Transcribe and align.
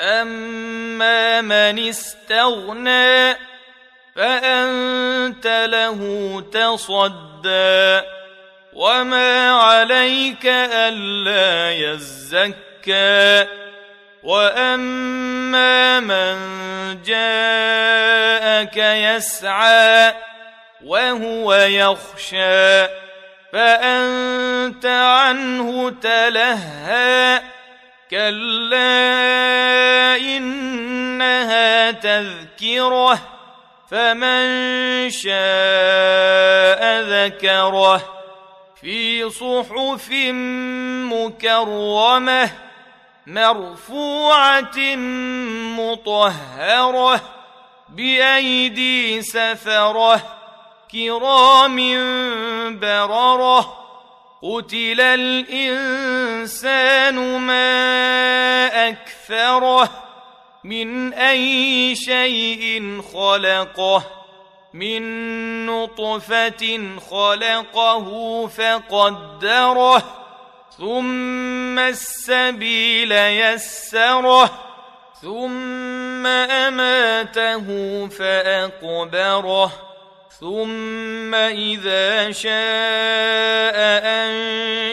اما 0.00 1.40
من 1.40 1.88
استغنى 1.88 3.36
فانت 4.16 5.46
له 5.46 6.00
تصدى 6.52 8.00
وما 8.72 9.50
عليك 9.50 10.46
الا 10.46 11.72
يزكى 11.72 13.46
واما 14.22 16.00
من 16.00 16.36
جاءك 17.02 18.76
يسعى 18.76 20.14
وهو 20.84 21.54
يخشى 21.54 22.86
فانت 23.52 24.86
عنه 24.86 25.90
تلهى 25.90 27.53
كلا 28.14 28.96
إنها 30.16 31.90
تذكرة 31.90 33.18
فمن 33.90 35.10
شاء 35.10 36.82
ذكره. 37.02 38.02
في 38.80 39.30
صحف 39.30 40.08
مكرمة 41.12 42.50
مرفوعة 43.26 44.96
مطهرة 45.78 47.20
بأيدي 47.88 49.22
سفرة 49.22 50.20
كرام 50.92 51.76
بررة. 52.80 53.83
قتل 54.44 55.00
الانسان 55.00 56.34
ما 57.40 58.88
اكثره 58.88 59.90
من 60.64 61.12
اي 61.12 61.94
شيء 61.96 63.02
خلقه 63.12 64.04
من 64.74 65.02
نطفه 65.66 66.80
خلقه 67.10 68.46
فقدره 68.46 70.02
ثم 70.78 71.78
السبيل 71.78 73.12
يسره 73.12 74.50
ثم 75.22 76.26
اماته 76.26 77.66
فاقبره 78.08 79.72
ثم 80.40 81.34
اذا 81.34 82.32
شاء 82.32 83.43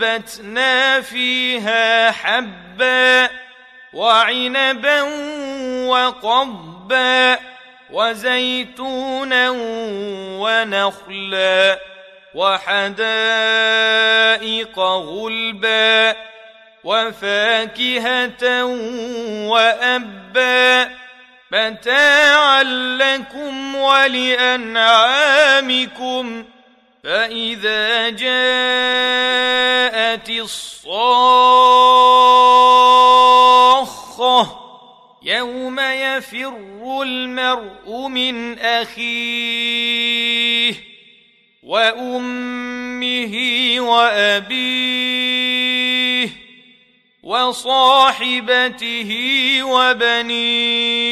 فانبتنا 0.00 1.00
فيها 1.00 2.10
حبا 2.10 3.30
وعنبا 3.92 5.02
وقضبا 5.86 7.38
وزيتونا 7.90 9.50
ونخلا 10.40 11.78
وحدائق 12.34 12.78
غلبا 14.78 16.16
وفاكهة 16.84 18.64
وأبا 19.48 20.90
متاعا 21.50 22.62
لكم 22.98 23.74
ولأنعامكم 23.76 24.76
فإذا 27.04 28.10
جاءت 28.10 28.85
الصاخة 33.66 34.66
يوم 35.22 35.80
يفر 35.80 36.56
المرء 37.02 38.08
من 38.08 38.58
أخيه 38.58 39.94
وأمه 41.62 43.34
وأبيه 43.78 45.16
وصاحبته 47.22 49.10
وبنيه 49.62 51.06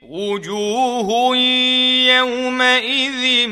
وجوه 0.03 1.37
يومئذ 2.07 3.49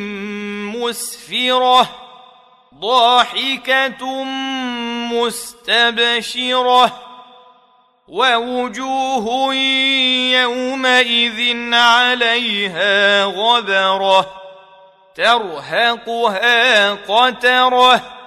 مسفرة 0.77 1.91
ضاحكة 2.75 4.25
مستبشرة 5.13 7.01
ووجوه 8.09 9.55
يومئذ 10.35 11.75
عليها 11.75 13.25
غبرة 13.25 14.45
ترهقها 15.15 16.93
قترة 16.93 18.24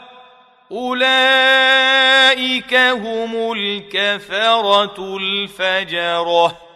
أولئك 0.72 2.76
هم 2.76 3.52
الكفرة 3.52 5.18
الفجرة. 5.18 6.67